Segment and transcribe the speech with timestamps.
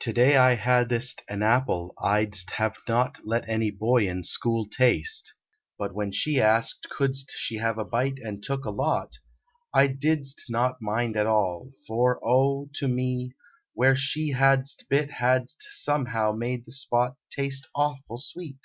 [0.00, 4.66] To day I hadst an apple I dst have not Let any boy in school
[4.68, 5.32] taste,
[5.78, 9.18] but when she Asked couldst she have a bite and took a lot,
[9.72, 13.30] I didst not mind at all, for, oh, to me,
[13.74, 18.58] Where she hadst bit hadst somehow made the spot Taste awful sweet!